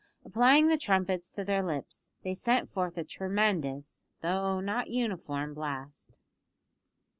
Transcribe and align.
Applying 0.25 0.65
the 0.65 0.79
trumpets 0.79 1.29
to 1.29 1.43
their 1.45 1.61
lips, 1.61 2.11
they 2.23 2.33
sent 2.33 2.71
forth 2.71 2.97
a 2.97 3.03
tremendous, 3.03 4.03
though 4.23 4.59
not 4.59 4.89
uniform, 4.89 5.53
blast. 5.53 6.17